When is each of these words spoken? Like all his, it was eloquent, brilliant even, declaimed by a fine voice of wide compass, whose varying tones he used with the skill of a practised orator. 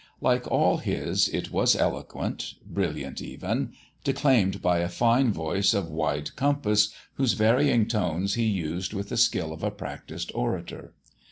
Like 0.19 0.47
all 0.47 0.77
his, 0.77 1.29
it 1.29 1.51
was 1.51 1.75
eloquent, 1.75 2.55
brilliant 2.65 3.21
even, 3.21 3.73
declaimed 4.03 4.59
by 4.59 4.79
a 4.79 4.89
fine 4.89 5.31
voice 5.31 5.75
of 5.75 5.91
wide 5.91 6.35
compass, 6.35 6.91
whose 7.17 7.33
varying 7.33 7.85
tones 7.87 8.33
he 8.33 8.45
used 8.45 8.93
with 8.95 9.09
the 9.09 9.15
skill 9.17 9.53
of 9.53 9.61
a 9.61 9.69
practised 9.69 10.31
orator. 10.33 10.95